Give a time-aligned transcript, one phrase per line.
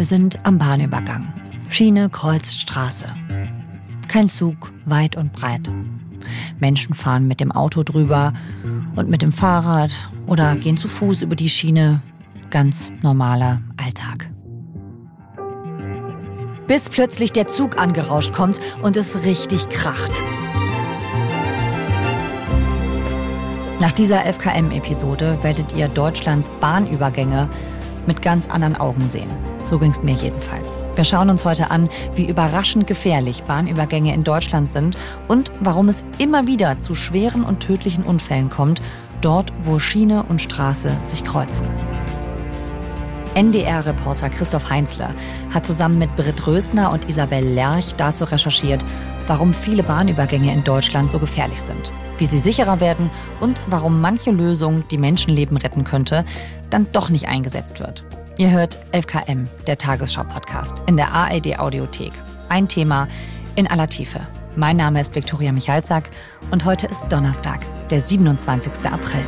[0.00, 1.30] Wir sind am Bahnübergang.
[1.68, 3.04] Schiene kreuzt Straße.
[4.08, 5.70] Kein Zug, weit und breit.
[6.58, 8.32] Menschen fahren mit dem Auto drüber
[8.96, 9.90] und mit dem Fahrrad
[10.26, 12.00] oder gehen zu Fuß über die Schiene.
[12.48, 14.30] Ganz normaler Alltag.
[16.66, 20.12] Bis plötzlich der Zug angerauscht kommt und es richtig kracht.
[23.80, 27.50] Nach dieser FKM-Episode werdet ihr Deutschlands Bahnübergänge
[28.06, 29.30] mit ganz anderen Augen sehen.
[29.64, 30.78] So ging es mir jedenfalls.
[30.94, 34.96] Wir schauen uns heute an, wie überraschend gefährlich Bahnübergänge in Deutschland sind
[35.28, 38.80] und warum es immer wieder zu schweren und tödlichen Unfällen kommt,
[39.20, 41.68] dort wo Schiene und Straße sich kreuzen.
[43.34, 45.14] NDR-Reporter Christoph Heinzler
[45.54, 48.84] hat zusammen mit Britt Rösner und Isabel Lerch dazu recherchiert,
[49.30, 51.90] warum viele Bahnübergänge in Deutschland so gefährlich sind
[52.20, 56.24] wie sie sicherer werden und warum manche Lösung, die Menschenleben retten könnte,
[56.68, 58.04] dann doch nicht eingesetzt wird.
[58.38, 62.12] Ihr hört 11KM, der Tagesschau-Podcast, in der ARD Audiothek.
[62.48, 63.08] Ein Thema
[63.56, 64.20] in aller Tiefe.
[64.54, 66.10] Mein Name ist Viktoria Michalzack
[66.50, 68.72] und heute ist Donnerstag, der 27.
[68.84, 69.24] April.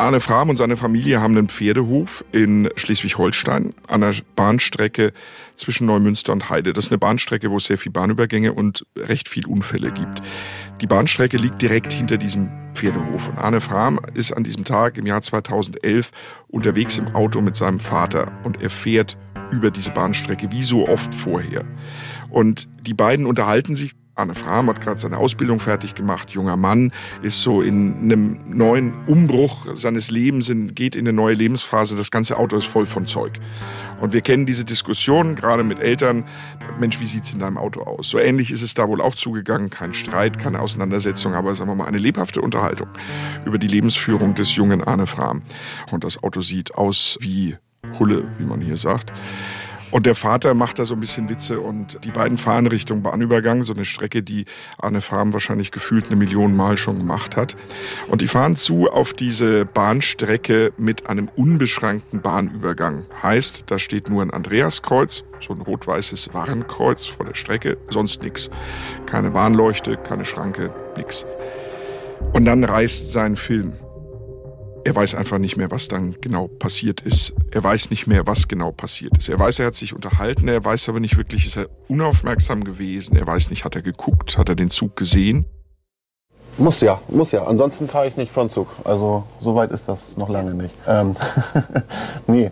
[0.00, 5.12] Arne Frahm und seine Familie haben einen Pferdehof in Schleswig-Holstein an der Bahnstrecke
[5.56, 6.72] zwischen Neumünster und Heide.
[6.72, 10.22] Das ist eine Bahnstrecke, wo es sehr viele Bahnübergänge und recht viel Unfälle gibt.
[10.80, 13.28] Die Bahnstrecke liegt direkt hinter diesem Pferdehof.
[13.28, 16.10] Und Arne Frahm ist an diesem Tag im Jahr 2011
[16.48, 19.18] unterwegs im Auto mit seinem Vater und er fährt
[19.50, 21.62] über diese Bahnstrecke wie so oft vorher.
[22.30, 26.92] Und die beiden unterhalten sich Arne Frahm hat gerade seine Ausbildung fertig gemacht, junger Mann,
[27.22, 31.96] ist so in einem neuen Umbruch seines Lebens, geht in eine neue Lebensphase.
[31.96, 33.32] Das ganze Auto ist voll von Zeug.
[34.00, 36.24] Und wir kennen diese Diskussion gerade mit Eltern.
[36.78, 38.10] Mensch, wie sieht's in deinem Auto aus?
[38.10, 39.70] So ähnlich ist es da wohl auch zugegangen.
[39.70, 42.88] Kein Streit, keine Auseinandersetzung, aber sagen wir mal eine lebhafte Unterhaltung
[43.46, 45.42] über die Lebensführung des jungen Arne Frahm.
[45.90, 47.56] Und das Auto sieht aus wie
[47.98, 49.12] Hulle, wie man hier sagt.
[49.90, 53.64] Und der Vater macht da so ein bisschen Witze und die beiden fahren Richtung Bahnübergang,
[53.64, 54.44] so eine Strecke, die
[54.78, 57.56] Arne Farm wahrscheinlich gefühlt eine Million Mal schon gemacht hat.
[58.08, 63.06] Und die fahren zu auf diese Bahnstrecke mit einem unbeschränkten Bahnübergang.
[63.22, 68.50] Heißt, da steht nur ein Andreaskreuz, so ein rot-weißes Warenkreuz vor der Strecke, sonst nichts.
[69.06, 71.26] Keine Warnleuchte, keine Schranke, nichts.
[72.32, 73.72] Und dann reißt sein Film.
[74.82, 77.34] Er weiß einfach nicht mehr, was dann genau passiert ist.
[77.50, 79.28] Er weiß nicht mehr, was genau passiert ist.
[79.28, 83.16] Er weiß, er hat sich unterhalten, er weiß aber nicht wirklich, ist er unaufmerksam gewesen.
[83.16, 85.44] Er weiß nicht, hat er geguckt, hat er den Zug gesehen.
[86.56, 87.44] Muss ja, muss ja.
[87.44, 88.68] Ansonsten fahre ich nicht von Zug.
[88.84, 90.74] Also so weit ist das noch lange nicht.
[90.86, 91.14] Ähm,
[92.26, 92.50] nee.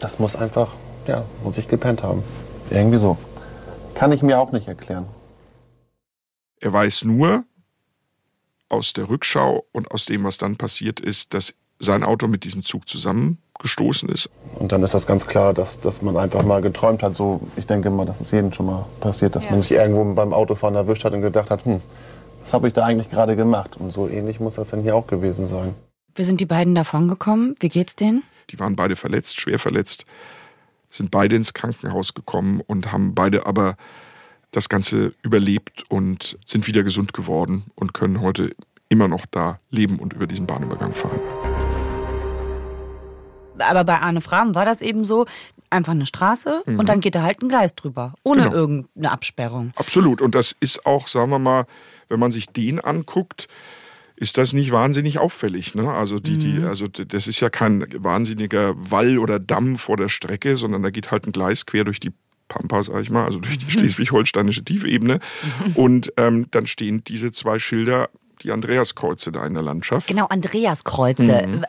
[0.00, 0.74] Das muss einfach,
[1.06, 2.22] ja, muss ich gepennt haben.
[2.70, 3.16] Irgendwie so.
[3.94, 5.06] Kann ich mir auch nicht erklären.
[6.60, 7.44] Er weiß nur,
[8.72, 12.62] aus der Rückschau und aus dem, was dann passiert ist, dass sein Auto mit diesem
[12.62, 14.30] Zug zusammengestoßen ist.
[14.58, 17.16] Und dann ist das ganz klar, dass, dass man einfach mal geträumt hat.
[17.16, 19.50] So, ich denke mal, dass es jedem schon mal passiert, dass ja.
[19.50, 21.80] man sich irgendwo beim Autofahren erwischt hat und gedacht hat, hm,
[22.40, 23.76] was habe ich da eigentlich gerade gemacht?
[23.76, 25.74] Und so ähnlich muss das dann hier auch gewesen sein.
[26.14, 27.56] Wie sind die beiden davongekommen?
[27.60, 28.22] Wie geht's denen?
[28.50, 30.04] Die waren beide verletzt, schwer verletzt,
[30.90, 33.76] sind beide ins Krankenhaus gekommen und haben beide aber
[34.52, 38.52] das Ganze überlebt und sind wieder gesund geworden und können heute
[38.88, 41.18] immer noch da leben und über diesen Bahnübergang fahren.
[43.58, 45.26] Aber bei Arne Fram war das eben so,
[45.70, 46.78] einfach eine Straße mhm.
[46.78, 48.54] und dann geht da halt ein Gleis drüber, ohne genau.
[48.54, 49.72] irgendeine Absperrung.
[49.76, 50.20] Absolut.
[50.20, 51.64] Und das ist auch, sagen wir mal,
[52.08, 53.48] wenn man sich den anguckt,
[54.16, 55.74] ist das nicht wahnsinnig auffällig.
[55.74, 55.90] Ne?
[55.90, 56.66] Also, die, die, mhm.
[56.66, 61.10] also das ist ja kein wahnsinniger Wall oder Damm vor der Strecke, sondern da geht
[61.10, 62.12] halt ein Gleis quer durch die
[62.52, 65.20] Pampa, sag ich mal, also durch die schleswig-holsteinische Tiefebene.
[65.74, 68.10] Und ähm, dann stehen diese zwei Schilder
[68.42, 70.06] die Andreaskreuze da in der Landschaft.
[70.06, 71.46] Genau, Andreaskreuze.
[71.46, 71.64] Mhm.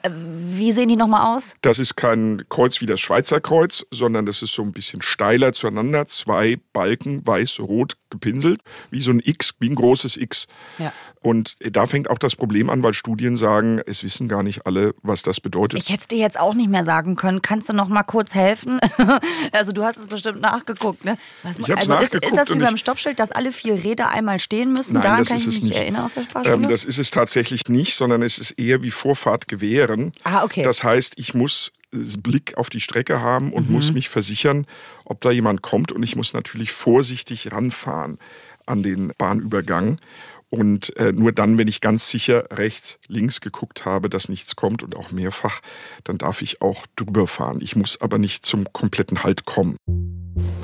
[0.58, 1.56] Wie sehen die nochmal aus?
[1.62, 5.54] Das ist kein Kreuz wie das Schweizer Kreuz, sondern das ist so ein bisschen steiler
[5.54, 6.06] zueinander.
[6.08, 8.62] Zwei Balken, weiß-rot gepinselt,
[8.92, 10.48] wie so ein X, wie ein großes X.
[10.78, 10.94] Ja.
[11.22, 14.94] Und da fängt auch das Problem an, weil Studien sagen, es wissen gar nicht alle,
[15.02, 15.80] was das bedeutet.
[15.80, 17.42] Ich hätte dir jetzt auch nicht mehr sagen können.
[17.42, 18.80] Kannst du noch mal kurz helfen?
[19.54, 21.18] also du hast es bestimmt nachgeguckt, ne?
[21.42, 24.40] Was, ich also nachgeguckt ist, ist das wie beim Stoppschild, dass alle vier Räder einmal
[24.40, 24.96] stehen müssen?
[24.96, 26.56] Nein, Daran kann ich mich nicht erinnern aus der Fahrschule.
[26.56, 30.12] Ähm, das ist es tatsächlich nicht, sondern es ist eher wie Vorfahrt gewähren.
[30.24, 30.64] Ah, okay.
[30.64, 33.76] Das heißt, ich muss Blick auf die Strecke haben und mhm.
[33.76, 34.66] muss mich versichern,
[35.06, 35.92] ob da jemand kommt.
[35.92, 38.18] Und ich muss natürlich vorsichtig ranfahren
[38.66, 39.98] an den Bahnübergang.
[40.50, 44.84] Und äh, nur dann, wenn ich ganz sicher rechts, links geguckt habe, dass nichts kommt
[44.84, 45.62] und auch mehrfach,
[46.04, 47.60] dann darf ich auch drüber fahren.
[47.60, 49.78] Ich muss aber nicht zum kompletten Halt kommen.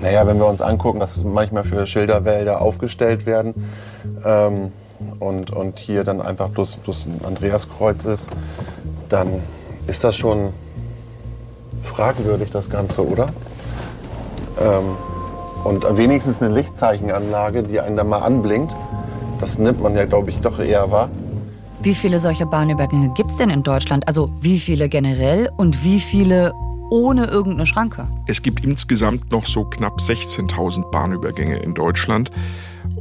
[0.01, 3.67] Naja, wenn wir uns angucken, dass manchmal für Schilderwälder aufgestellt werden,
[4.23, 4.71] ähm,
[5.19, 8.29] und, und hier dann einfach bloß, bloß ein Andreaskreuz ist,
[9.09, 9.43] dann
[9.87, 10.53] ist das schon
[11.83, 13.27] fragwürdig, das Ganze, oder?
[14.59, 14.95] Ähm,
[15.63, 18.75] und wenigstens eine Lichtzeichenanlage, die einen dann mal anblinkt,
[19.39, 21.09] das nimmt man ja, glaube ich, doch eher wahr.
[21.81, 24.07] Wie viele solcher Bahnübergänge gibt es denn in Deutschland?
[24.07, 26.53] Also wie viele generell und wie viele
[26.89, 28.07] ohne irgendeine Schranke?
[28.27, 32.31] Es gibt insgesamt noch so knapp 16.000 Bahnübergänge in Deutschland.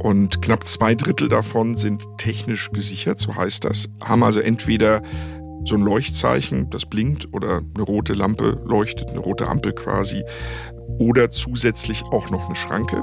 [0.01, 3.89] Und knapp zwei Drittel davon sind technisch gesichert, so heißt das.
[4.03, 5.01] Haben also entweder
[5.65, 10.23] so ein Leuchtzeichen, das blinkt oder eine rote Lampe leuchtet, eine rote Ampel quasi.
[10.99, 13.01] Oder zusätzlich auch noch eine Schranke.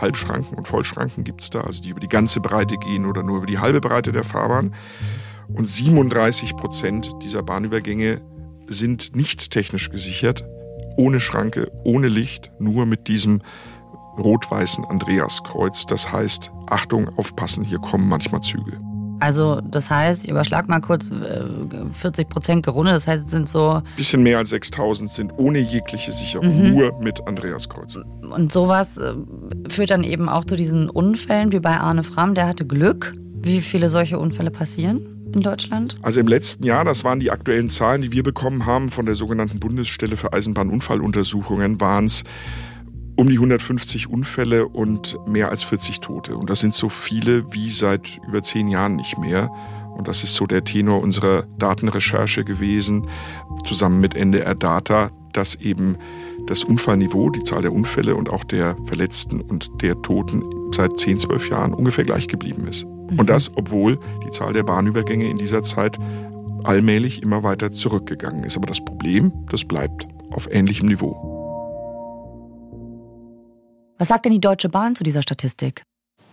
[0.00, 3.38] Halbschranken und Vollschranken gibt es da, also die über die ganze Breite gehen oder nur
[3.38, 4.74] über die halbe Breite der Fahrbahn.
[5.48, 8.20] Und 37 Prozent dieser Bahnübergänge
[8.66, 10.44] sind nicht technisch gesichert,
[10.96, 13.42] ohne Schranke, ohne Licht, nur mit diesem
[14.18, 15.86] rot-weißen Andreaskreuz.
[15.86, 18.78] Das heißt, Achtung, aufpassen, hier kommen manchmal Züge.
[19.20, 21.08] Also das heißt, ich überschlag mal kurz
[21.92, 23.80] 40 äh, Prozent gerundet, das heißt es sind so...
[23.96, 26.74] Bisschen mehr als 6000 sind ohne jegliche Sicherung, mhm.
[26.74, 27.96] nur mit Andreaskreuz.
[28.20, 29.14] Und sowas äh,
[29.68, 33.14] führt dann eben auch zu diesen Unfällen wie bei Arne Fram, der hatte Glück.
[33.34, 35.06] Wie viele solche Unfälle passieren?
[35.34, 35.98] in Deutschland?
[36.02, 39.14] Also im letzten Jahr, das waren die aktuellen Zahlen, die wir bekommen haben von der
[39.16, 42.24] sogenannten Bundesstelle für Eisenbahnunfalluntersuchungen, waren es
[43.16, 46.36] um die 150 Unfälle und mehr als 40 Tote.
[46.36, 49.50] Und das sind so viele wie seit über zehn Jahren nicht mehr.
[49.96, 53.06] Und das ist so der Tenor unserer Datenrecherche gewesen,
[53.64, 55.96] zusammen mit NDR Data, dass eben
[56.46, 61.20] das Unfallniveau, die Zahl der Unfälle und auch der Verletzten und der Toten seit 10,
[61.20, 62.84] 12 Jahren ungefähr gleich geblieben ist.
[62.84, 63.20] Mhm.
[63.20, 65.98] Und das, obwohl die Zahl der Bahnübergänge in dieser Zeit
[66.64, 68.56] allmählich immer weiter zurückgegangen ist.
[68.56, 71.33] Aber das Problem, das bleibt auf ähnlichem Niveau.
[73.96, 75.84] Was sagt denn die Deutsche Bahn zu dieser Statistik?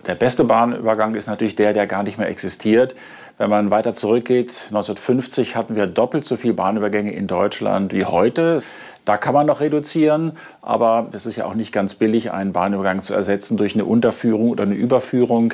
[0.07, 2.95] Der beste Bahnübergang ist natürlich der, der gar nicht mehr existiert.
[3.37, 8.63] Wenn man weiter zurückgeht, 1950 hatten wir doppelt so viele Bahnübergänge in Deutschland wie heute.
[9.05, 13.03] Da kann man noch reduzieren, aber es ist ja auch nicht ganz billig, einen Bahnübergang
[13.03, 15.53] zu ersetzen durch eine Unterführung oder eine Überführung.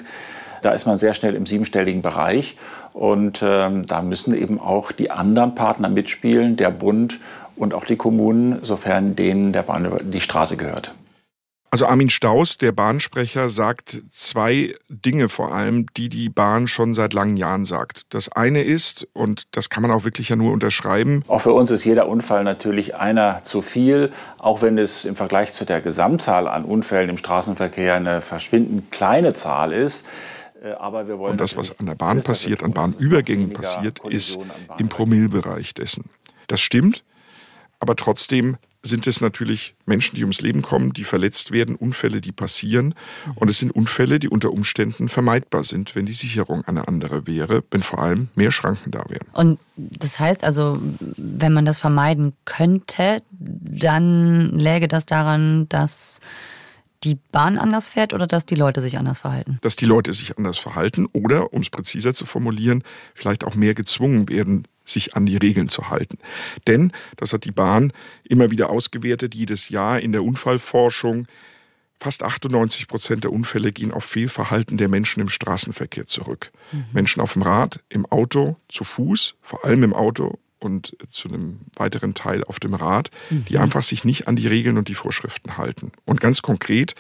[0.61, 2.55] Da ist man sehr schnell im siebenstelligen Bereich.
[2.93, 7.19] Und ähm, da müssen eben auch die anderen Partner mitspielen, der Bund
[7.57, 10.93] und auch die Kommunen, sofern denen der Bahn die Straße gehört.
[11.69, 17.13] Also Armin Staus, der Bahnsprecher, sagt zwei Dinge vor allem, die die Bahn schon seit
[17.13, 18.03] langen Jahren sagt.
[18.13, 21.23] Das eine ist, und das kann man auch wirklich ja nur unterschreiben.
[21.27, 25.53] Auch für uns ist jeder Unfall natürlich einer zu viel, auch wenn es im Vergleich
[25.53, 30.07] zu der Gesamtzahl an Unfällen im Straßenverkehr eine verschwindend kleine Zahl ist.
[30.63, 34.39] Äh, aber wir wollen und das, was an der Bahn passiert, an Bahnübergängen passiert, ist
[34.77, 36.05] im Promillbereich dessen.
[36.47, 37.03] Das stimmt,
[37.79, 42.31] aber trotzdem sind es natürlich Menschen, die ums Leben kommen, die verletzt werden, Unfälle, die
[42.31, 42.93] passieren.
[43.35, 47.63] Und es sind Unfälle, die unter Umständen vermeidbar sind, wenn die Sicherung eine andere wäre,
[47.71, 49.27] wenn vor allem mehr Schranken da wären.
[49.33, 50.79] Und das heißt also,
[51.17, 56.19] wenn man das vermeiden könnte, dann läge das daran, dass
[57.03, 59.59] die Bahn anders fährt oder dass die Leute sich anders verhalten?
[59.61, 62.83] Dass die Leute sich anders verhalten oder, um es präziser zu formulieren,
[63.13, 66.17] vielleicht auch mehr gezwungen werden, sich an die Regeln zu halten.
[66.65, 67.93] Denn, das hat die Bahn
[68.23, 71.27] immer wieder ausgewertet, jedes Jahr in der Unfallforschung,
[71.99, 76.51] fast 98 Prozent der Unfälle gehen auf Fehlverhalten der Menschen im Straßenverkehr zurück.
[76.71, 76.85] Mhm.
[76.93, 81.59] Menschen auf dem Rad, im Auto, zu Fuß, vor allem im Auto und zu einem
[81.75, 83.45] weiteren Teil auf dem Rad, mhm.
[83.45, 85.91] die einfach sich nicht an die Regeln und die Vorschriften halten.
[86.05, 86.95] Und ganz konkret,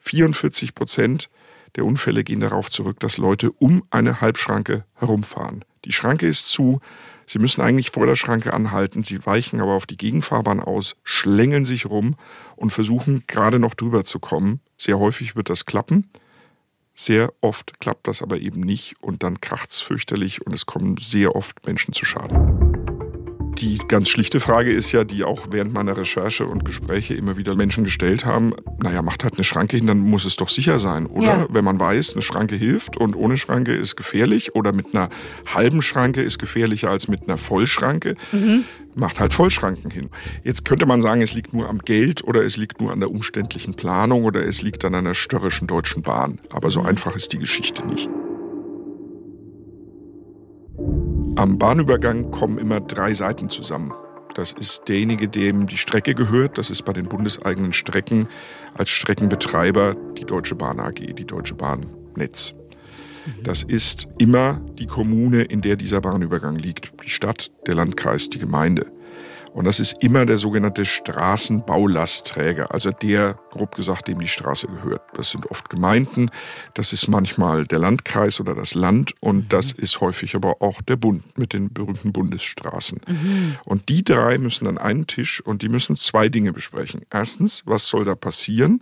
[0.00, 1.28] 44 Prozent
[1.76, 5.64] der Unfälle gehen darauf zurück, dass Leute um eine Halbschranke herumfahren.
[5.88, 6.80] Die Schranke ist zu.
[7.26, 9.02] Sie müssen eigentlich vor der Schranke anhalten.
[9.02, 12.16] Sie weichen aber auf die Gegenfahrbahn aus, schlängeln sich rum
[12.56, 14.60] und versuchen gerade noch drüber zu kommen.
[14.76, 16.10] Sehr häufig wird das klappen.
[16.94, 21.36] Sehr oft klappt das aber eben nicht und dann kracht's fürchterlich und es kommen sehr
[21.36, 22.67] oft Menschen zu Schaden.
[23.58, 27.56] Die ganz schlichte Frage ist ja, die auch während meiner Recherche und Gespräche immer wieder
[27.56, 31.06] Menschen gestellt haben, naja, macht halt eine Schranke hin, dann muss es doch sicher sein,
[31.06, 31.26] oder?
[31.26, 31.46] Ja.
[31.50, 35.08] Wenn man weiß, eine Schranke hilft und ohne Schranke ist gefährlich oder mit einer
[35.52, 38.62] halben Schranke ist gefährlicher als mit einer Vollschranke, mhm.
[38.94, 40.08] macht halt Vollschranken hin.
[40.44, 43.10] Jetzt könnte man sagen, es liegt nur am Geld oder es liegt nur an der
[43.10, 46.38] umständlichen Planung oder es liegt an einer störrischen Deutschen Bahn.
[46.50, 46.86] Aber so mhm.
[46.86, 48.08] einfach ist die Geschichte nicht.
[51.38, 53.94] Am Bahnübergang kommen immer drei Seiten zusammen.
[54.34, 56.58] Das ist derjenige, dem die Strecke gehört.
[56.58, 58.28] Das ist bei den bundeseigenen Strecken
[58.74, 62.56] als Streckenbetreiber die Deutsche Bahn AG, die Deutsche Bahnnetz.
[63.44, 66.92] Das ist immer die Kommune, in der dieser Bahnübergang liegt.
[67.04, 68.90] Die Stadt, der Landkreis, die Gemeinde.
[69.52, 75.02] Und das ist immer der sogenannte Straßenbaulastträger, also der, grob gesagt, dem die Straße gehört.
[75.14, 76.30] Das sind oft Gemeinden,
[76.74, 79.48] das ist manchmal der Landkreis oder das Land und mhm.
[79.48, 83.00] das ist häufig aber auch der Bund mit den berühmten Bundesstraßen.
[83.06, 83.56] Mhm.
[83.64, 87.02] Und die drei müssen an einen Tisch und die müssen zwei Dinge besprechen.
[87.10, 88.80] Erstens, was soll da passieren,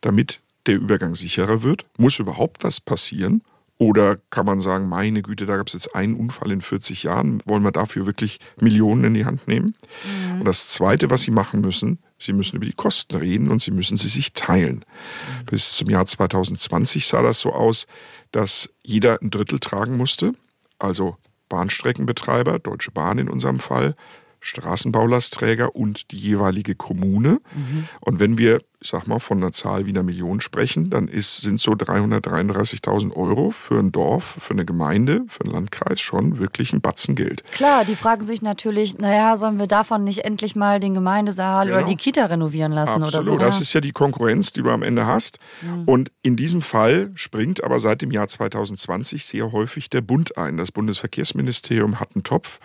[0.00, 1.86] damit der Übergang sicherer wird?
[1.98, 3.42] Muss überhaupt was passieren?
[3.82, 7.42] Oder kann man sagen, meine Güte, da gab es jetzt einen Unfall in 40 Jahren,
[7.46, 9.74] wollen wir dafür wirklich Millionen in die Hand nehmen?
[10.04, 10.38] Mhm.
[10.38, 13.72] Und das Zweite, was Sie machen müssen, Sie müssen über die Kosten reden und Sie
[13.72, 14.84] müssen sie sich teilen.
[14.84, 15.46] Mhm.
[15.46, 17.88] Bis zum Jahr 2020 sah das so aus,
[18.30, 20.32] dass jeder ein Drittel tragen musste,
[20.78, 21.16] also
[21.48, 23.96] Bahnstreckenbetreiber, Deutsche Bahn in unserem Fall,
[24.42, 27.40] Straßenbaulastträger und die jeweilige Kommune.
[27.54, 27.88] Mhm.
[28.00, 31.42] Und wenn wir, ich sag mal, von einer Zahl wie einer Million sprechen, dann ist,
[31.42, 36.72] sind so 333.000 Euro für ein Dorf, für eine Gemeinde, für einen Landkreis schon wirklich
[36.72, 37.44] ein Batzen Geld.
[37.52, 41.78] Klar, die fragen sich natürlich, naja, sollen wir davon nicht endlich mal den Gemeindesaal genau.
[41.78, 43.14] oder die Kita renovieren lassen Absolut.
[43.14, 43.36] oder so?
[43.38, 45.38] Das ist ja die Konkurrenz, die du am Ende hast.
[45.62, 45.84] Mhm.
[45.84, 50.56] Und in diesem Fall springt aber seit dem Jahr 2020 sehr häufig der Bund ein.
[50.56, 52.58] Das Bundesverkehrsministerium hat einen Topf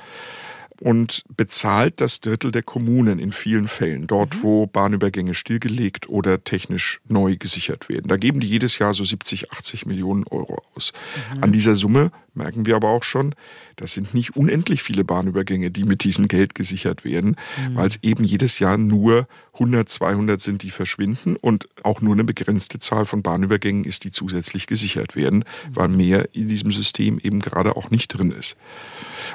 [0.81, 4.43] und bezahlt das Drittel der Kommunen in vielen Fällen, dort mhm.
[4.43, 8.07] wo Bahnübergänge stillgelegt oder technisch neu gesichert werden.
[8.07, 10.93] Da geben die jedes Jahr so 70, 80 Millionen Euro aus.
[11.36, 11.43] Mhm.
[11.43, 13.36] An dieser Summe merken wir aber auch schon,
[13.75, 17.75] das sind nicht unendlich viele Bahnübergänge, die mit diesem Geld gesichert werden, mhm.
[17.75, 22.24] weil es eben jedes Jahr nur 100, 200 sind, die verschwinden und auch nur eine
[22.24, 25.75] begrenzte Zahl von Bahnübergängen ist, die zusätzlich gesichert werden, mhm.
[25.75, 28.55] weil mehr in diesem System eben gerade auch nicht drin ist.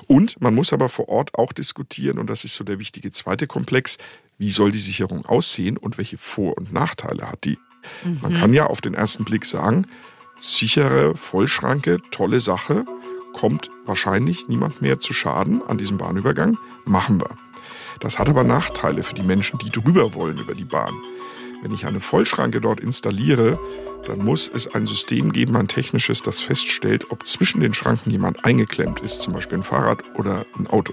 [0.07, 3.47] Und man muss aber vor Ort auch diskutieren, und das ist so der wichtige zweite
[3.47, 3.99] Komplex,
[4.39, 7.59] wie soll die Sicherung aussehen und welche Vor- und Nachteile hat die?
[8.05, 8.19] Mhm.
[8.23, 9.87] Man kann ja auf den ersten Blick sagen,
[10.41, 12.85] sichere Vollschranke, tolle Sache,
[13.33, 17.31] kommt wahrscheinlich niemand mehr zu Schaden an diesem Bahnübergang, machen wir.
[18.01, 20.95] Das hat aber Nachteile für die Menschen, die drüber wollen über die Bahn.
[21.62, 23.57] Wenn ich eine Vollschranke dort installiere,
[24.04, 28.45] dann muss es ein System geben, ein technisches, das feststellt, ob zwischen den Schranken jemand
[28.45, 30.92] eingeklemmt ist, zum Beispiel ein Fahrrad oder ein Auto.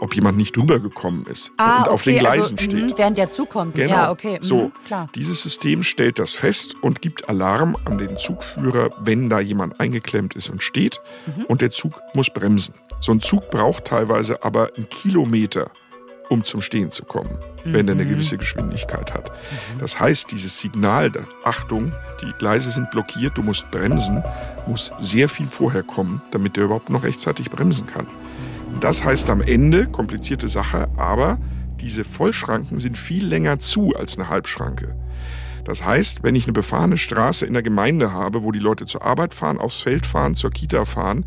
[0.00, 2.90] Ob jemand nicht drüber gekommen ist ah, und okay, auf den Gleisen also, steht.
[2.92, 3.74] Mh, während der Zug kommt.
[3.74, 3.90] Genau.
[3.90, 4.38] Ja, okay.
[4.38, 5.10] Mhm, so, klar.
[5.14, 10.34] Dieses System stellt das fest und gibt Alarm an den Zugführer, wenn da jemand eingeklemmt
[10.34, 10.98] ist und steht.
[11.26, 11.44] Mhm.
[11.44, 12.74] Und der Zug muss bremsen.
[13.00, 15.70] So ein Zug braucht teilweise aber einen Kilometer,
[16.30, 17.72] um zum Stehen zu kommen, mhm.
[17.74, 19.28] wenn er eine gewisse Geschwindigkeit hat.
[19.28, 19.80] Mhm.
[19.80, 21.12] Das heißt, dieses Signal,
[21.44, 24.22] Achtung, die Gleise sind blockiert, du musst bremsen,
[24.66, 28.06] muss sehr viel vorher kommen, damit der überhaupt noch rechtzeitig bremsen kann.
[28.80, 31.38] Das heißt am Ende, komplizierte Sache, aber
[31.80, 34.94] diese Vollschranken sind viel länger zu als eine Halbschranke.
[35.64, 39.02] Das heißt, wenn ich eine befahrene Straße in der Gemeinde habe, wo die Leute zur
[39.02, 41.26] Arbeit fahren, aufs Feld fahren, zur Kita fahren,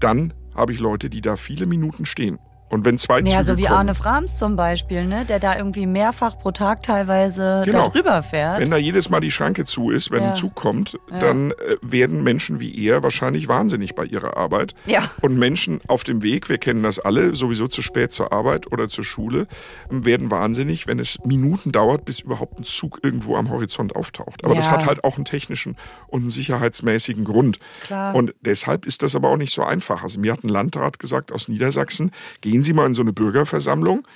[0.00, 2.38] dann habe ich Leute, die da viele Minuten stehen.
[2.70, 5.24] Und wenn zwei Ja, Züge so wie kommen, Arne Frams zum Beispiel, ne?
[5.24, 7.84] der da irgendwie mehrfach pro Tag teilweise genau.
[7.84, 8.60] da drüber fährt.
[8.60, 10.30] Wenn da jedes Mal die Schranke zu ist, wenn ja.
[10.30, 11.18] ein Zug kommt, ja.
[11.20, 14.74] dann äh, werden Menschen wie er wahrscheinlich wahnsinnig bei ihrer Arbeit.
[14.86, 15.10] Ja.
[15.20, 18.88] Und Menschen auf dem Weg, wir kennen das alle, sowieso zu spät zur Arbeit oder
[18.88, 19.46] zur Schule,
[19.88, 24.44] werden wahnsinnig, wenn es Minuten dauert, bis überhaupt ein Zug irgendwo am Horizont auftaucht.
[24.44, 24.60] Aber ja.
[24.60, 25.76] das hat halt auch einen technischen
[26.08, 27.58] und einen sicherheitsmäßigen Grund.
[27.82, 28.14] Klar.
[28.14, 30.02] Und deshalb ist das aber auch nicht so einfach.
[30.02, 34.06] Also mir hat ein Landrat gesagt aus Niedersachsen, gehen Sie mal in so eine Bürgerversammlung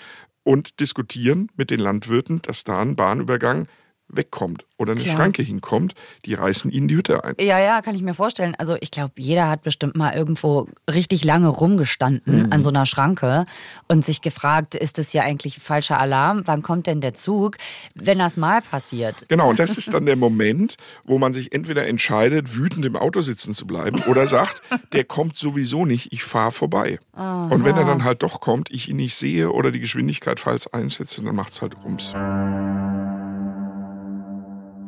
[0.45, 3.66] und diskutieren mit den Landwirten, dass da ein Bahnübergang
[4.09, 5.17] wegkommt oder eine Klar.
[5.17, 7.35] Schranke hinkommt, die reißen ihnen die Hütte ein.
[7.41, 8.55] Ja, ja, kann ich mir vorstellen.
[8.59, 12.53] Also ich glaube, jeder hat bestimmt mal irgendwo richtig lange rumgestanden mhm.
[12.53, 13.45] an so einer Schranke
[13.88, 16.43] und sich gefragt, ist das ja eigentlich falscher Alarm?
[16.47, 17.57] Wann kommt denn der Zug?
[17.95, 19.27] Wenn das mal passiert.
[19.29, 23.21] Genau, und das ist dann der Moment, wo man sich entweder entscheidet, wütend im Auto
[23.21, 24.62] sitzen zu bleiben oder sagt,
[24.93, 26.99] der kommt sowieso nicht, ich fahre vorbei.
[27.12, 27.49] Aha.
[27.49, 30.69] Und wenn er dann halt doch kommt, ich ihn nicht sehe oder die Geschwindigkeit falsch
[30.73, 32.15] einsetze, dann macht es halt rums.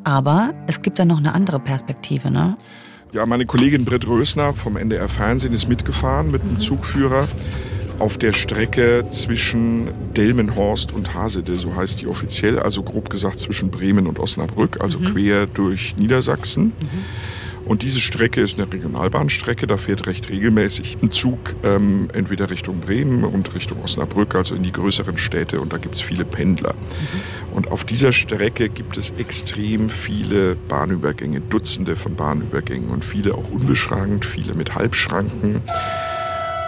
[0.04, 2.57] Aber es gibt da noch eine andere Perspektive, ne?
[3.12, 7.26] Ja, meine Kollegin Britt Rösner vom NDR Fernsehen ist mitgefahren mit einem Zugführer
[8.00, 13.71] auf der Strecke zwischen Delmenhorst und Hasede, so heißt die offiziell, also grob gesagt zwischen
[13.71, 15.12] Bremen und Osnabrück, also mhm.
[15.12, 16.66] quer durch Niedersachsen.
[16.66, 17.64] Mhm.
[17.66, 22.80] Und diese Strecke ist eine Regionalbahnstrecke, da fährt recht regelmäßig ein Zug ähm, entweder Richtung
[22.80, 26.73] Bremen und Richtung Osnabrück, also in die größeren Städte und da gibt es viele Pendler.
[26.73, 27.39] Mhm.
[27.52, 33.50] Und auf dieser Strecke gibt es extrem viele Bahnübergänge, Dutzende von Bahnübergängen und viele auch
[33.50, 35.62] unbeschrankt, viele mit Halbschranken.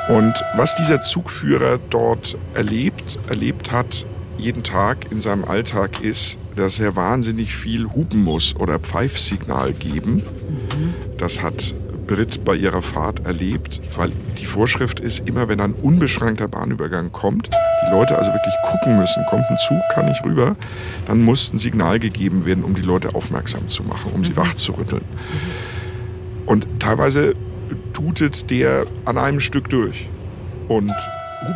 [0.08, 6.80] Und was dieser Zugführer dort erlebt, erlebt hat, jeden Tag in seinem Alltag ist, dass
[6.80, 10.14] er wahnsinnig viel hupen muss oder Pfeifsignal geben.
[10.16, 10.94] Mhm.
[11.18, 11.74] Das hat
[12.06, 17.48] Brit bei ihrer Fahrt erlebt, weil die Vorschrift ist, immer wenn ein unbeschränkter Bahnübergang kommt,
[17.86, 20.56] die Leute also wirklich gucken müssen, kommt ein Zug, kann ich rüber,
[21.06, 24.54] dann muss ein Signal gegeben werden, um die Leute aufmerksam zu machen, um sie wach
[24.54, 25.04] zu rütteln.
[26.46, 27.34] Und teilweise
[27.92, 30.08] tutet der an einem Stück durch.
[30.68, 30.92] Und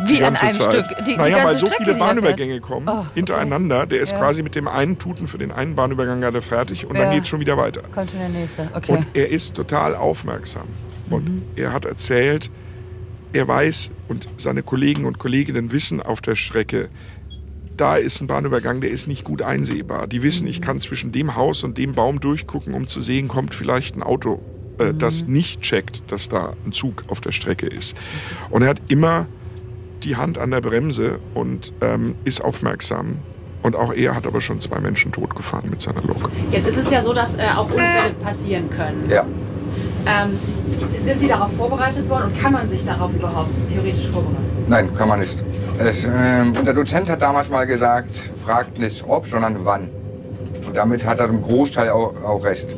[0.05, 0.55] Wie die an einem Zeit.
[0.55, 0.85] Stück?
[0.99, 2.05] Die- die naja, ganze weil so Strecke, viele die er?
[2.07, 3.07] Bahnübergänge kommen, Oh, okay.
[3.15, 3.85] hintereinander.
[3.85, 4.19] Der ist Ja.
[4.19, 7.03] quasi mit dem einen Tuten für den einen Bahnübergang gerade fertig und Ja.
[7.03, 7.81] dann geht es schon wieder weiter.
[7.93, 8.69] Kommt schon der nächste.
[8.73, 8.91] Okay.
[8.91, 10.67] Und er ist total aufmerksam.
[11.09, 11.41] Und Mhm.
[11.55, 12.49] er hat erzählt,
[13.33, 16.89] er weiß und seine Kollegen und Kolleginnen wissen auf der Strecke,
[17.77, 20.07] da ist ein Bahnübergang, der ist nicht gut einsehbar.
[20.07, 23.53] Die wissen, ich kann zwischen dem Haus und dem Baum durchgucken, um zu sehen, kommt
[23.53, 24.41] vielleicht ein Auto,
[24.79, 27.95] äh, das nicht checkt, dass da ein Zug auf der Strecke ist.
[28.49, 29.27] Und er hat immer
[30.03, 33.17] die Hand an der Bremse und ähm, ist aufmerksam.
[33.63, 36.31] Und auch er hat aber schon zwei Menschen totgefahren mit seiner Lok.
[36.51, 39.09] Jetzt ist es ja so, dass äh, auch Unfälle passieren können.
[39.09, 39.25] Ja.
[40.05, 40.39] Ähm,
[41.01, 44.65] sind Sie darauf vorbereitet worden und kann man sich darauf überhaupt theoretisch vorbereiten?
[44.67, 45.43] Nein, kann man nicht.
[45.79, 48.09] Es, und der Dozent hat damals mal gesagt,
[48.43, 49.89] fragt nicht ob, sondern wann.
[50.65, 52.75] Und damit hat er im Großteil auch, auch recht.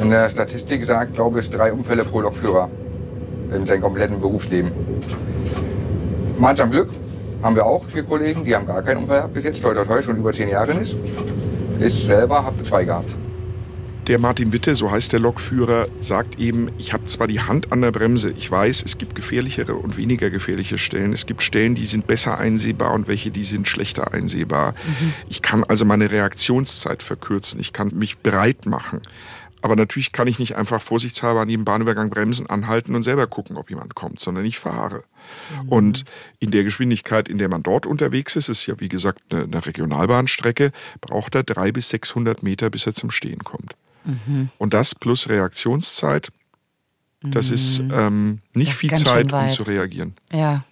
[0.00, 2.70] In der Statistik sagt, glaube ich, drei Unfälle pro Lokführer
[3.54, 4.72] in seinem kompletten Berufsleben.
[6.38, 6.90] Manchmal Glück
[7.42, 9.84] haben wir auch hier Kollegen, die haben gar keinen Unfall gehabt bis jetzt, toi toi
[9.84, 10.96] toi, schon über zehn Jahre nicht.
[11.80, 13.16] Ich selber habe zwei gehabt.
[14.08, 17.82] Der Martin Witte, so heißt der Lokführer, sagt eben, ich habe zwar die Hand an
[17.82, 21.12] der Bremse, ich weiß, es gibt gefährlichere und weniger gefährliche Stellen.
[21.12, 24.74] Es gibt Stellen, die sind besser einsehbar und welche, die sind schlechter einsehbar.
[25.28, 29.02] Ich kann also meine Reaktionszeit verkürzen, ich kann mich bereit machen.
[29.62, 33.56] Aber natürlich kann ich nicht einfach vorsichtshalber an jedem Bahnübergang bremsen, anhalten und selber gucken,
[33.56, 35.04] ob jemand kommt, sondern ich fahre.
[35.68, 36.04] Und
[36.40, 39.64] in der Geschwindigkeit, in der man dort unterwegs ist, ist ja wie gesagt eine, eine
[39.64, 43.76] Regionalbahnstrecke, braucht er drei bis 600 Meter, bis er zum Stehen kommt.
[44.58, 46.30] Und das plus Reaktionszeit,
[47.22, 50.14] das ist ähm, nicht Das viel Zeit, um zu reagieren.
[50.32, 50.64] Ja.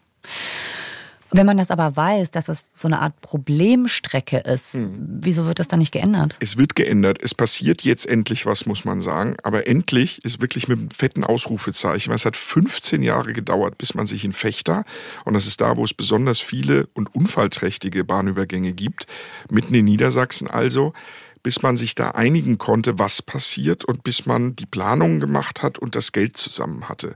[1.32, 5.20] Wenn man das aber weiß, dass es so eine Art Problemstrecke ist, Hm.
[5.22, 6.36] wieso wird das dann nicht geändert?
[6.40, 7.18] Es wird geändert.
[7.22, 9.36] Es passiert jetzt endlich was, muss man sagen.
[9.42, 12.12] Aber endlich ist wirklich mit einem fetten Ausrufezeichen.
[12.12, 14.84] Es hat 15 Jahre gedauert, bis man sich in Fechter,
[15.24, 19.06] und das ist da, wo es besonders viele und unfallträchtige Bahnübergänge gibt,
[19.50, 20.92] mitten in Niedersachsen also,
[21.42, 25.78] bis man sich da einigen konnte, was passiert und bis man die Planungen gemacht hat
[25.78, 27.14] und das Geld zusammen hatte.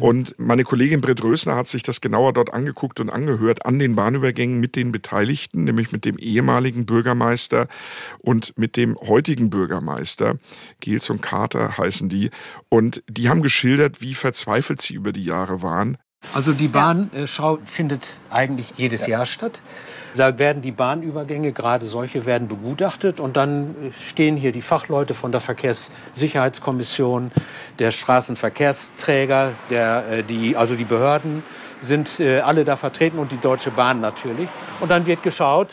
[0.00, 3.94] Und meine Kollegin Britt Rösner hat sich das genauer dort angeguckt und angehört an den
[3.94, 7.68] Bahnübergängen mit den Beteiligten, nämlich mit dem ehemaligen Bürgermeister
[8.18, 10.38] und mit dem heutigen Bürgermeister.
[10.80, 12.30] Gels und Carter heißen die.
[12.68, 15.98] Und die haben geschildert, wie verzweifelt sie über die Jahre waren.
[16.34, 19.60] Also die Bahnschau findet eigentlich jedes Jahr statt.
[20.16, 25.32] Da werden die Bahnübergänge, gerade solche, werden begutachtet und dann stehen hier die Fachleute von
[25.32, 27.30] der Verkehrssicherheitskommission,
[27.78, 31.42] der Straßenverkehrsträger, der, äh, die, also die Behörden
[31.80, 34.48] sind äh, alle da vertreten und die Deutsche Bahn natürlich.
[34.80, 35.68] Und dann wird geschaut,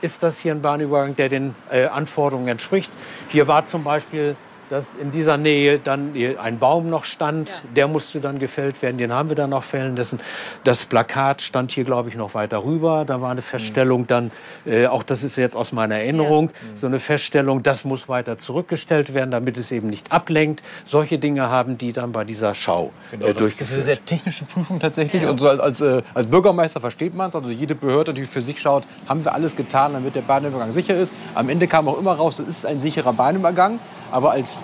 [0.00, 2.90] ist das hier ein Bahnübergang, der den äh, Anforderungen entspricht.
[3.28, 4.36] Hier war zum Beispiel,
[4.68, 8.98] dass in dieser Nähe dann hier ein Baum noch stand, der musste dann gefällt werden,
[8.98, 10.20] den haben wir dann noch fällen lassen.
[10.64, 13.04] Das Plakat stand hier, glaube ich, noch weiter rüber.
[13.06, 14.30] Da war eine Feststellung dann,
[14.64, 19.14] äh, auch das ist jetzt aus meiner Erinnerung, so eine Feststellung, das muss weiter zurückgestellt
[19.14, 20.62] werden, damit es eben nicht ablenkt.
[20.84, 23.84] Solche Dinge haben die dann bei dieser Schau äh, Das ist eine durchgeführt.
[23.84, 25.24] sehr technische Prüfung tatsächlich.
[25.26, 27.36] Und so als, als, äh, als Bürgermeister versteht man es.
[27.36, 30.96] Also jede Behörde natürlich für sich schaut, haben wir alles getan, damit der Bahnübergang sicher
[30.96, 31.12] ist.
[31.34, 33.78] Am Ende kam auch immer raus, es ist ein sicherer Bahnübergang.
[34.10, 34.56] Aber als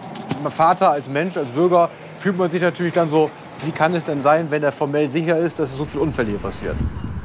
[0.50, 3.30] Vater, als Mensch, als Bürger fühlt man sich natürlich dann so,
[3.64, 6.38] wie kann es denn sein, wenn er formell sicher ist, dass so viele Unfälle hier
[6.38, 6.78] passieren?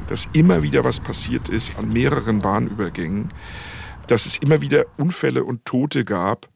[0.08, 3.28] dass immer wieder was passiert ist an mehreren Bahnübergängen,
[4.06, 6.48] dass es immer wieder Unfälle und Tote gab,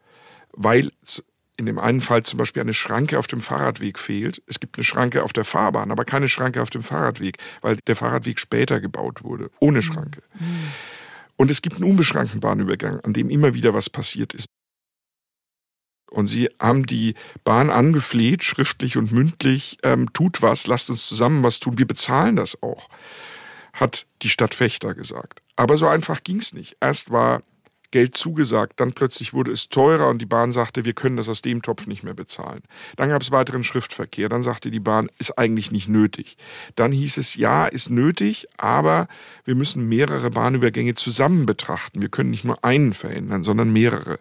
[0.53, 0.91] weil
[1.59, 4.43] in dem einen Fall zum Beispiel eine Schranke auf dem Fahrradweg fehlt.
[4.47, 7.95] Es gibt eine Schranke auf der Fahrbahn, aber keine Schranke auf dem Fahrradweg, weil der
[7.95, 10.23] Fahrradweg später gebaut wurde, ohne Schranke.
[11.37, 14.47] Und es gibt einen unbeschrankten Bahnübergang, an dem immer wieder was passiert ist.
[16.13, 21.43] Und sie haben die Bahn angefleht, schriftlich und mündlich, ähm, tut was, lasst uns zusammen
[21.43, 22.89] was tun, wir bezahlen das auch,
[23.73, 25.43] hat die Stadt Fechter gesagt.
[25.57, 26.77] Aber so einfach ging's nicht.
[26.81, 27.43] Erst war
[27.93, 31.43] Geld zugesagt, dann plötzlich wurde es teurer und die Bahn sagte, wir können das aus
[31.43, 32.63] dem Topf nicht mehr bezahlen.
[32.97, 36.37] Dann gab es weiteren Schriftverkehr, dann sagte die Bahn, ist eigentlich nicht nötig.
[36.75, 39.07] Dann hieß es, ja, ist nötig, aber
[39.45, 42.03] wir müssen mehrere Bahnübergänge zusammen betrachten.
[42.03, 44.19] Wir können nicht nur einen verändern, sondern mehrere.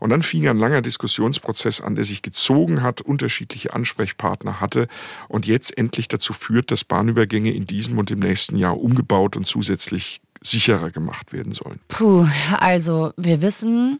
[0.00, 4.88] Und dann fing ein langer Diskussionsprozess an, der sich gezogen hat, unterschiedliche Ansprechpartner hatte
[5.28, 9.46] und jetzt endlich dazu führt, dass Bahnübergänge in diesem und im nächsten Jahr umgebaut und
[9.46, 11.80] zusätzlich sicherer gemacht werden sollen.
[11.88, 12.26] Puh,
[12.58, 13.98] also wir wissen,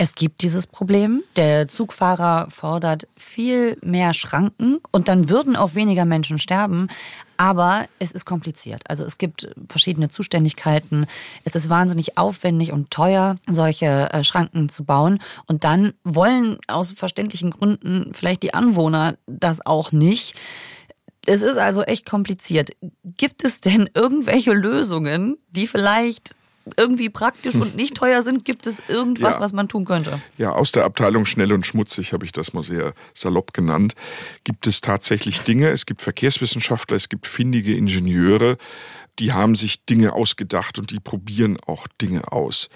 [0.00, 1.24] Es gibt dieses Problem.
[1.34, 6.86] Der Zugfahrer fordert viel mehr Schranken und dann würden auch weniger Menschen sterben.
[7.36, 8.82] Aber es ist kompliziert.
[8.88, 11.06] Also es gibt verschiedene Zuständigkeiten.
[11.42, 15.18] Es ist wahnsinnig aufwendig und teuer, solche äh, Schranken zu bauen.
[15.48, 20.36] Und dann wollen aus verständlichen Gründen vielleicht die Anwohner das auch nicht.
[21.28, 22.70] Es ist also echt kompliziert.
[23.04, 26.34] Gibt es denn irgendwelche Lösungen, die vielleicht
[26.76, 28.44] irgendwie praktisch und nicht teuer sind?
[28.44, 29.40] Gibt es irgendwas, Ja.
[29.40, 30.20] was man tun könnte?
[30.38, 33.94] Ja, aus der Abteilung schnell und schmutzig habe ich das mal sehr salopp genannt.
[34.44, 35.68] Gibt es tatsächlich Dinge?
[35.68, 38.56] Es gibt Verkehrswissenschaftler, es gibt findige Ingenieure,
[39.18, 42.68] die haben sich Dinge ausgedacht und die probieren auch Dinge aus.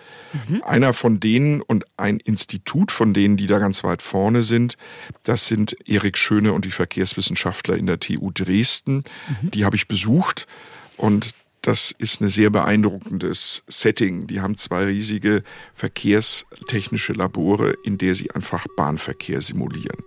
[0.63, 4.77] Einer von denen und ein Institut von denen, die da ganz weit vorne sind,
[5.23, 9.05] das sind Erik Schöne und die Verkehrswissenschaftler in der TU Dresden.
[9.43, 10.47] Die habe ich besucht
[10.97, 14.27] und das ist ein sehr beeindruckendes Setting.
[14.27, 19.99] Die haben zwei riesige verkehrstechnische Labore, in der sie einfach Bahnverkehr simulieren.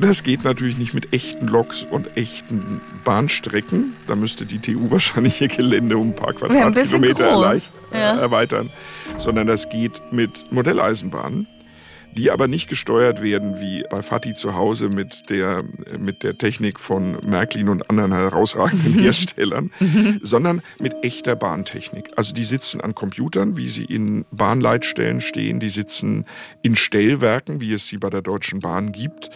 [0.00, 3.92] Das geht natürlich nicht mit echten Loks und echten Bahnstrecken.
[4.06, 8.16] Da müsste die TU wahrscheinlich ihr Gelände um ein paar Quadratkilometer erleicht- ja.
[8.16, 8.70] äh, erweitern.
[9.18, 11.46] Sondern das geht mit Modelleisenbahnen,
[12.16, 15.62] die aber nicht gesteuert werden wie bei Fatih zu Hause mit der,
[15.98, 19.70] mit der Technik von Märklin und anderen herausragenden Herstellern,
[20.22, 22.08] sondern mit echter Bahntechnik.
[22.16, 26.24] Also die sitzen an Computern, wie sie in Bahnleitstellen stehen, die sitzen
[26.62, 29.30] in Stellwerken, wie es sie bei der Deutschen Bahn gibt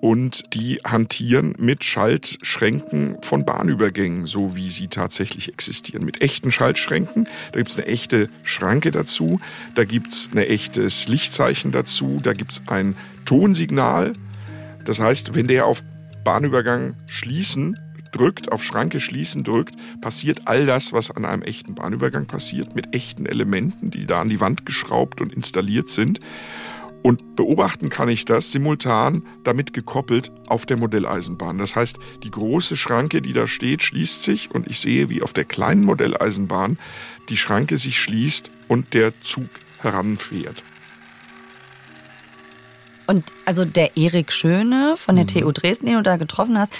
[0.00, 6.04] und die hantieren mit Schaltschränken von Bahnübergängen, so wie sie tatsächlich existieren.
[6.04, 7.28] Mit echten Schaltschränken.
[7.52, 9.40] Da gibt's eine echte Schranke dazu,
[9.74, 14.14] da gibt's ein echtes Lichtzeichen dazu, da gibt's ein Tonsignal.
[14.84, 15.82] Das heißt, wenn der auf
[16.24, 17.78] Bahnübergang schließen
[18.12, 22.94] drückt, auf Schranke schließen drückt, passiert all das, was an einem echten Bahnübergang passiert, mit
[22.94, 26.20] echten Elementen, die da an die Wand geschraubt und installiert sind.
[27.02, 31.56] Und beobachten kann ich das simultan damit gekoppelt auf der Modelleisenbahn.
[31.56, 35.32] Das heißt, die große Schranke, die da steht, schließt sich und ich sehe, wie auf
[35.32, 36.78] der kleinen Modelleisenbahn
[37.30, 39.48] die Schranke sich schließt und der Zug
[39.80, 40.62] heranfährt.
[43.06, 45.26] Und also der Erik Schöne von Mhm.
[45.26, 46.74] der TU Dresden, den du da getroffen hast,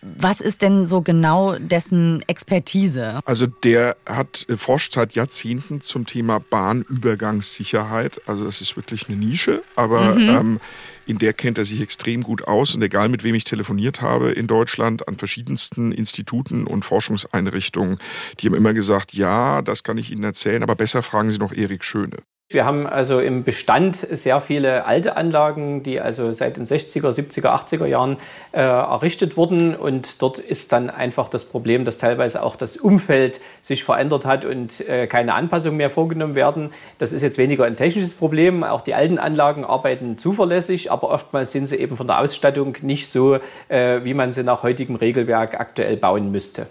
[0.00, 3.20] was ist denn so genau dessen Expertise?
[3.24, 8.20] Also der hat äh, forscht seit Jahrzehnten zum Thema Bahnübergangssicherheit.
[8.26, 10.28] Also das ist wirklich eine Nische, aber Mhm.
[10.28, 10.60] ähm,
[11.06, 12.74] in der kennt er sich extrem gut aus.
[12.74, 17.98] Und egal mit wem ich telefoniert habe in Deutschland, an verschiedensten Instituten und Forschungseinrichtungen,
[18.40, 21.52] die haben immer gesagt, ja, das kann ich Ihnen erzählen, aber besser fragen Sie noch
[21.52, 22.16] Erik Schöne.
[22.54, 27.48] Wir haben also im Bestand sehr viele alte Anlagen, die also seit den 60er, 70er,
[27.48, 28.16] 80er Jahren
[28.52, 29.74] äh, errichtet wurden.
[29.74, 34.44] Und dort ist dann einfach das Problem, dass teilweise auch das Umfeld sich verändert hat
[34.44, 36.72] und äh, keine Anpassungen mehr vorgenommen werden.
[36.98, 38.62] Das ist jetzt weniger ein technisches Problem.
[38.62, 43.08] Auch die alten Anlagen arbeiten zuverlässig, aber oftmals sind sie eben von der Ausstattung nicht
[43.08, 43.38] so,
[43.68, 46.68] äh, wie man sie nach heutigem Regelwerk aktuell bauen müsste.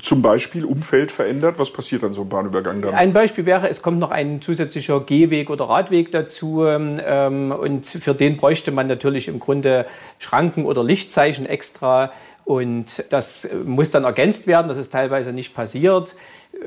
[0.00, 1.58] Zum Beispiel Umfeld verändert.
[1.58, 2.94] Was passiert an so einem Bahnübergang dann?
[2.94, 8.14] Ein Beispiel wäre, es kommt noch ein zusätzlicher Gehweg oder Radweg dazu ähm, und für
[8.14, 9.86] den bräuchte man natürlich im Grunde
[10.18, 12.12] Schranken oder Lichtzeichen extra
[12.46, 16.14] und das äh, muss dann ergänzt werden, das ist teilweise nicht passiert.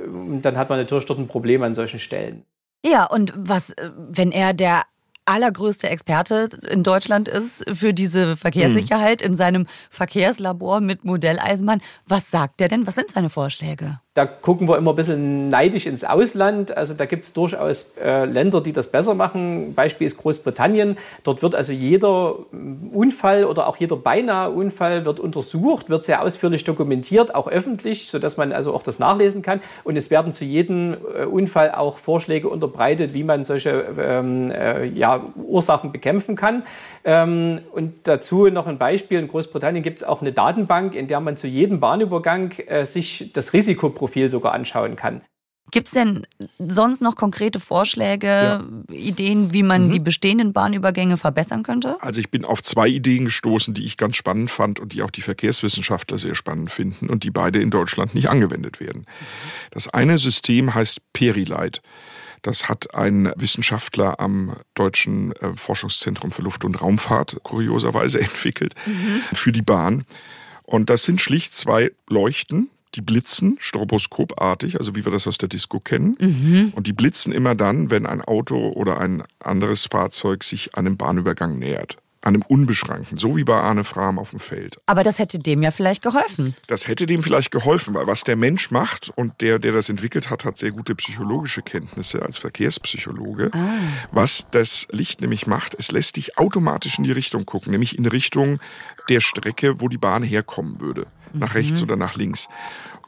[0.07, 2.43] Und dann hat man natürlich dort ein Problem an solchen Stellen.
[2.85, 4.83] Ja, und was, äh, wenn er der
[5.29, 12.61] allergrößte Experte in Deutschland ist für diese Verkehrssicherheit in seinem Verkehrslabor mit Modelleisenbahn, was sagt
[12.61, 12.87] er denn?
[12.87, 13.99] Was sind seine Vorschläge?
[14.15, 16.75] Da gucken wir immer ein bisschen neidisch ins Ausland.
[16.75, 19.75] Also da gibt es durchaus äh, Länder, die das besser machen.
[19.75, 20.97] Beispiel ist Großbritannien.
[21.21, 26.23] Dort wird also jeder mm, Unfall oder auch jeder beinahe Unfall wird untersucht, wird sehr
[26.23, 29.61] ausführlich dokumentiert, auch öffentlich, sodass man also auch das nachlesen kann.
[29.83, 34.85] Und es werden zu jedem äh, Unfall auch Vorschläge unterbreitet, wie man solche ähm, äh,
[34.85, 36.63] ja, Ursachen bekämpfen kann.
[37.05, 39.19] Ähm, und dazu noch ein Beispiel.
[39.19, 43.31] In Großbritannien gibt es auch eine Datenbank, in der man zu jedem Bahnübergang äh, sich
[43.33, 43.53] das
[43.99, 45.21] Risikoprofil sogar anschauen kann.
[45.71, 46.25] Gibt es denn
[46.57, 51.97] sonst noch konkrete Vorschläge, Ideen, wie man die bestehenden Bahnübergänge verbessern könnte?
[52.01, 55.11] Also ich bin auf zwei Ideen gestoßen, die ich ganz spannend fand und die auch
[55.11, 59.05] die Verkehrswissenschaftler sehr spannend finden und die beide in Deutschland nicht angewendet werden.
[59.69, 61.83] Das eine System heißt Perilight.
[62.41, 68.73] Das hat ein Wissenschaftler am Deutschen äh, Forschungszentrum für Luft- und Raumfahrt kurioserweise entwickelt
[69.33, 70.05] für die Bahn.
[70.63, 75.49] Und das sind schlicht zwei Leuchten, die blitzen stroboskopartig, also wie wir das aus der
[75.49, 76.15] Disco kennen.
[76.75, 81.59] Und die blitzen immer dann, wenn ein Auto oder ein anderes Fahrzeug sich einem Bahnübergang
[81.59, 81.97] nähert.
[82.21, 84.79] An einem unbeschrankten, so wie bei Arne Frahm auf dem Feld.
[84.85, 86.55] Aber das hätte dem ja vielleicht geholfen.
[86.67, 90.29] Das hätte dem vielleicht geholfen, weil was der Mensch macht und der, der das entwickelt
[90.29, 93.51] hat, hat sehr gute psychologische Kenntnisse als Verkehrspsychologe.
[93.53, 93.77] Ah.
[94.11, 98.05] Was das Licht nämlich macht, es lässt dich automatisch in die Richtung gucken, nämlich in
[98.05, 98.59] Richtung
[99.07, 101.07] der Strecke, wo die Bahn herkommen würde.
[101.33, 101.53] Nach mhm.
[101.53, 102.49] rechts oder nach links.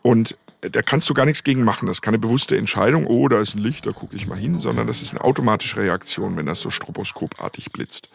[0.03, 1.87] Und da kannst du gar nichts gegen machen.
[1.87, 4.59] Das ist keine bewusste Entscheidung, oh, da ist ein Licht, da gucke ich mal hin,
[4.59, 8.09] sondern das ist eine automatische Reaktion, wenn das so stroboskopartig blitzt.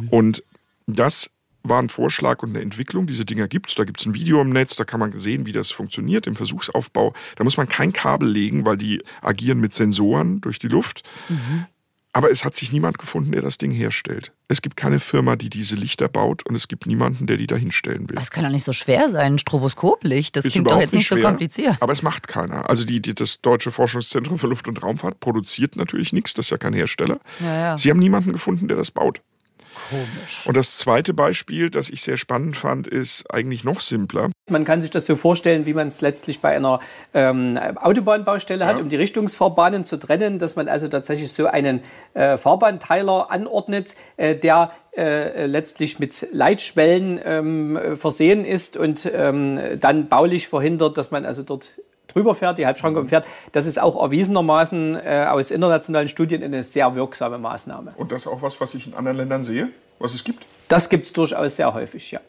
[0.00, 0.08] Mhm.
[0.08, 0.42] Und
[0.86, 1.30] das
[1.62, 3.06] war ein Vorschlag und eine Entwicklung.
[3.06, 3.74] Diese Dinger gibt's.
[3.74, 7.14] Da gibt's ein Video im Netz, da kann man sehen, wie das funktioniert im Versuchsaufbau.
[7.36, 11.02] Da muss man kein Kabel legen, weil die agieren mit Sensoren durch die Luft.
[11.28, 11.66] Mhm.
[12.18, 14.32] Aber es hat sich niemand gefunden, der das Ding herstellt.
[14.48, 17.54] Es gibt keine Firma, die diese Lichter baut und es gibt niemanden, der die da
[17.54, 18.16] hinstellen will.
[18.16, 20.34] Das kann doch nicht so schwer sein, ein Stroboskoplicht.
[20.34, 21.76] Das ist klingt doch jetzt nicht schwer, so kompliziert.
[21.78, 22.68] Aber es macht keiner.
[22.68, 26.50] Also die, die, das Deutsche Forschungszentrum für Luft- und Raumfahrt produziert natürlich nichts, das ist
[26.50, 27.20] ja kein Hersteller.
[27.38, 27.78] Ja, ja.
[27.78, 29.20] Sie haben niemanden gefunden, der das baut.
[29.88, 30.46] Komisch.
[30.46, 34.30] Und das zweite Beispiel, das ich sehr spannend fand, ist eigentlich noch simpler.
[34.50, 36.80] Man kann sich das so vorstellen, wie man es letztlich bei einer
[37.14, 38.66] ähm, Autobahnbaustelle ja.
[38.66, 41.80] hat, um die Richtungsfahrbahnen zu trennen, dass man also tatsächlich so einen
[42.14, 50.08] äh, Fahrbahnteiler anordnet, äh, der äh, letztlich mit Leitschwellen ähm, versehen ist und ähm, dann
[50.08, 51.70] baulich verhindert, dass man also dort
[52.08, 53.26] drüber fährt, die Halbschranke umfährt.
[53.52, 57.94] Das ist auch erwiesenermaßen äh, aus internationalen Studien eine sehr wirksame Maßnahme.
[57.96, 59.68] Und das ist auch was, was ich in anderen Ländern sehe,
[59.98, 60.44] was es gibt?
[60.68, 62.20] Das gibt es durchaus sehr häufig, ja.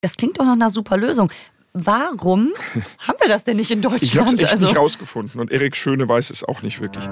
[0.00, 1.30] Das klingt doch nach einer super Lösung.
[1.72, 2.52] Warum
[2.98, 4.02] haben wir das denn nicht in Deutschland?
[4.02, 7.08] Ich habe es echt also nicht rausgefunden und Erik Schöne weiß es auch nicht wirklich.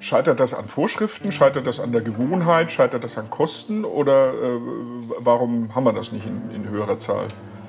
[0.00, 1.32] Scheitert das an Vorschriften?
[1.32, 2.70] Scheitert das an der Gewohnheit?
[2.70, 3.84] Scheitert das an Kosten?
[3.84, 4.60] Oder äh,
[5.18, 7.26] warum haben wir das nicht in, in höherer Zahl?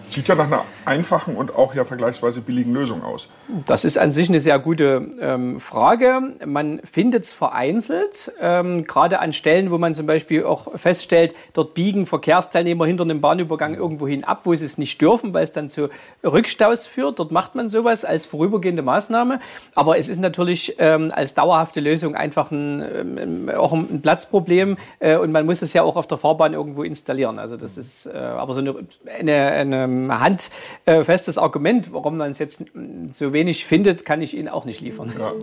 [0.09, 3.29] Sieht ja nach einer einfachen und auch ja vergleichsweise billigen Lösung aus.
[3.65, 6.19] Das ist an sich eine sehr gute ähm, Frage.
[6.45, 11.75] Man findet es vereinzelt, ähm, gerade an Stellen, wo man zum Beispiel auch feststellt, dort
[11.75, 15.51] biegen Verkehrsteilnehmer hinter einem Bahnübergang irgendwo hin ab, wo sie es nicht dürfen, weil es
[15.51, 15.89] dann zu
[16.23, 17.19] Rückstaus führt.
[17.19, 19.39] Dort macht man sowas als vorübergehende Maßnahme.
[19.75, 22.83] Aber es ist natürlich ähm, als dauerhafte Lösung einfach ein,
[23.17, 26.81] ähm, auch ein Platzproblem äh, und man muss es ja auch auf der Fahrbahn irgendwo
[26.81, 27.37] installieren.
[27.37, 28.75] Also das ist äh, aber so eine,
[29.19, 32.65] eine, eine handfestes Argument, warum man es jetzt
[33.09, 35.11] so wenig findet, kann ich Ihnen auch nicht liefern.
[35.17, 35.33] Ja.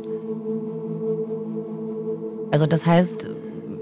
[2.51, 3.29] Also das heißt,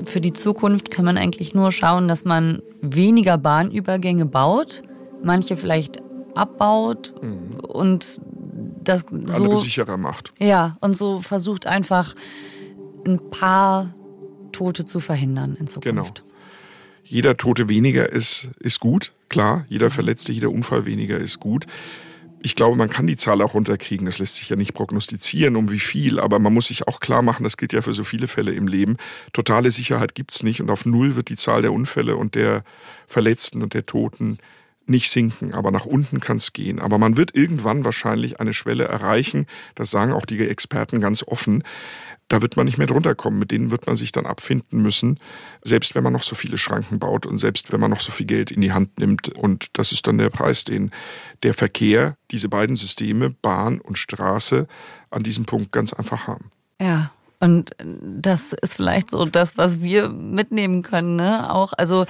[0.05, 4.83] für die Zukunft kann man eigentlich nur schauen, dass man weniger Bahnübergänge baut,
[5.23, 6.03] manche vielleicht
[6.35, 7.61] abbaut mhm.
[7.61, 8.21] und
[8.83, 10.33] das so Alle sicherer macht.
[10.41, 12.15] Ja, und so versucht einfach
[13.07, 13.95] ein paar
[14.53, 16.23] Tote zu verhindern in Zukunft.
[16.23, 16.34] Genau.
[17.05, 19.67] Jeder Tote weniger ist, ist gut, klar.
[19.69, 21.67] Jeder Verletzte, jeder Unfall weniger ist gut.
[22.43, 24.07] Ich glaube, man kann die Zahl auch runterkriegen.
[24.07, 26.19] Das lässt sich ja nicht prognostizieren, um wie viel.
[26.19, 28.69] Aber man muss sich auch klar machen, das gilt ja für so viele Fälle im
[28.69, 28.97] Leben.
[29.33, 30.61] Totale Sicherheit gibt's nicht.
[30.61, 32.65] Und auf Null wird die Zahl der Unfälle und der
[33.07, 34.39] Verletzten und der Toten
[34.87, 36.79] nicht sinken, aber nach unten kann es gehen.
[36.79, 41.63] Aber man wird irgendwann wahrscheinlich eine Schwelle erreichen, das sagen auch die Experten ganz offen,
[42.29, 43.39] da wird man nicht mehr drunter kommen.
[43.39, 45.19] Mit denen wird man sich dann abfinden müssen,
[45.63, 48.27] selbst wenn man noch so viele Schranken baut und selbst wenn man noch so viel
[48.27, 49.29] Geld in die Hand nimmt.
[49.29, 50.91] Und das ist dann der Preis, den
[51.43, 54.67] der Verkehr, diese beiden Systeme, Bahn und Straße,
[55.11, 56.51] an diesem Punkt ganz einfach haben.
[56.81, 57.13] Ja.
[57.45, 61.53] Und das ist vielleicht so das, was wir mitnehmen können, ne?
[61.53, 62.07] Auch, also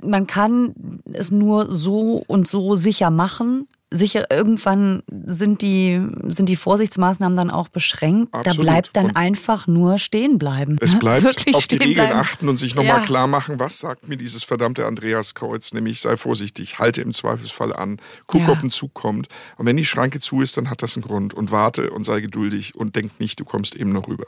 [0.00, 6.56] man kann es nur so und so sicher machen, sicher, irgendwann sind die, sind die
[6.56, 8.34] Vorsichtsmaßnahmen dann auch beschränkt.
[8.34, 8.58] Absolut.
[8.58, 10.76] Da bleibt dann und einfach nur stehen bleiben.
[10.80, 12.18] Es bleibt Wirklich auf die Regeln bleiben.
[12.18, 13.04] achten und sich nochmal ja.
[13.04, 18.00] klar machen, was sagt mir dieses verdammte Andreaskreuz, nämlich sei vorsichtig, halte im Zweifelsfall an,
[18.26, 18.48] guck, ja.
[18.48, 19.28] ob ein Zug kommt.
[19.56, 22.20] Und wenn die Schranke zu ist, dann hat das einen Grund und warte und sei
[22.20, 24.26] geduldig und denk nicht, du kommst eben noch rüber.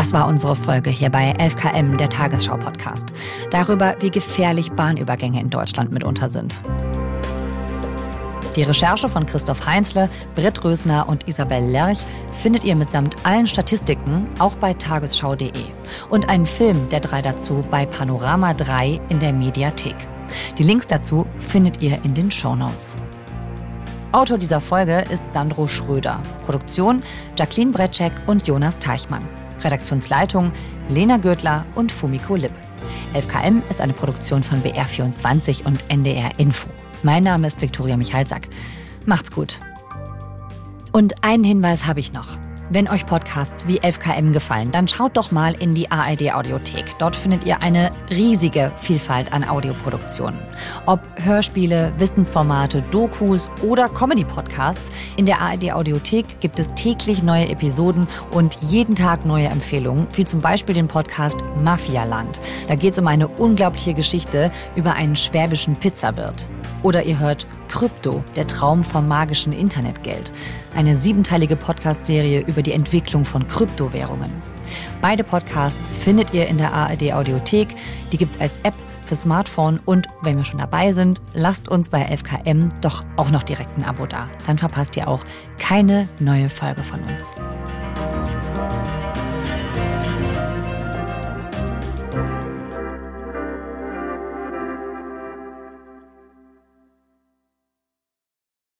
[0.00, 3.12] Das war unsere Folge hier bei 11KM, der Tagesschau-Podcast.
[3.50, 6.62] Darüber, wie gefährlich Bahnübergänge in Deutschland mitunter sind.
[8.56, 11.98] Die Recherche von Christoph Heinzle, Britt Rösner und Isabel Lerch
[12.32, 15.52] findet ihr mitsamt allen Statistiken auch bei tagesschau.de.
[16.08, 19.96] Und einen Film der drei dazu bei Panorama 3 in der Mediathek.
[20.56, 22.96] Die Links dazu findet ihr in den Show Notes.
[24.12, 26.22] Autor dieser Folge ist Sandro Schröder.
[26.46, 27.02] Produktion
[27.38, 29.28] Jacqueline Bretschek und Jonas Teichmann.
[29.62, 30.52] Redaktionsleitung
[30.88, 32.52] Lena Gürtler und Fumiko Lipp.
[33.14, 36.68] 11KM ist eine Produktion von BR24 und NDR Info.
[37.02, 38.48] Mein Name ist Viktoria Michalsack.
[39.06, 39.60] Macht's gut.
[40.92, 42.36] Und einen Hinweis habe ich noch.
[42.72, 46.84] Wenn euch Podcasts wie 11KM gefallen, dann schaut doch mal in die ARD Audiothek.
[47.00, 50.38] Dort findet ihr eine riesige Vielfalt an Audioproduktionen.
[50.86, 58.06] Ob Hörspiele, Wissensformate, Dokus oder Comedy-Podcasts, in der ARD Audiothek gibt es täglich neue Episoden
[58.30, 62.40] und jeden Tag neue Empfehlungen, wie zum Beispiel den Podcast Mafialand.
[62.68, 66.48] Da geht es um eine unglaubliche Geschichte über einen schwäbischen Pizzawirt.
[66.84, 70.32] Oder ihr hört Krypto, der Traum vom magischen Internetgeld.
[70.74, 74.30] Eine siebenteilige Podcast-Serie über die Entwicklung von Kryptowährungen.
[75.00, 77.68] Beide Podcasts findet ihr in der ARD Audiothek.
[78.12, 78.74] Die gibt's als App
[79.06, 83.44] für Smartphone und wenn wir schon dabei sind, lasst uns bei FKM doch auch noch
[83.44, 84.28] direkt ein Abo da.
[84.46, 85.24] Dann verpasst ihr auch
[85.58, 87.79] keine neue Folge von uns.